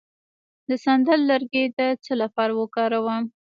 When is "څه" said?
2.03-2.13